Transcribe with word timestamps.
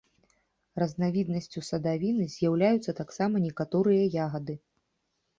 Разнавіднасцю 0.83 1.59
садавіны 1.67 2.25
з'яўляюцца 2.35 2.95
таксама 3.01 3.35
некаторыя 3.43 4.07
ягады. 4.25 4.57